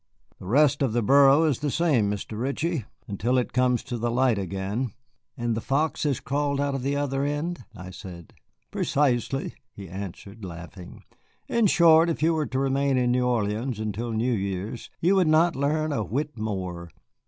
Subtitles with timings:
[0.39, 2.35] "The rest of the burrow is the same, Mr.
[2.39, 4.93] Ritchie, until it comes to the light again."
[5.37, 8.33] "And the fox has crawled out of the other end," I said.
[8.71, 11.03] "Precisely," he answered, laughing;
[11.47, 15.27] "in short, if you were to remain in New Orleans until New Year's, you would
[15.27, 16.89] not learn a whit more.